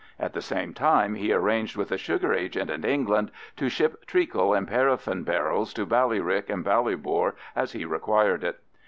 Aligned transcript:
At 0.19 0.33
the 0.33 0.41
same 0.41 0.73
time 0.73 1.13
he 1.13 1.31
arranged 1.31 1.77
with 1.77 1.91
a 1.91 1.97
sugar 1.99 2.33
agent 2.33 2.71
in 2.71 2.83
England 2.83 3.29
to 3.57 3.69
ship 3.69 4.03
treacle 4.07 4.51
in 4.55 4.65
paraffin 4.65 5.21
barrels 5.23 5.75
to 5.75 5.85
Ballyrick 5.85 6.49
and 6.49 6.65
Ballybor 6.65 7.35
as 7.55 7.73
he 7.73 7.85
required 7.85 8.43
it. 8.43 8.59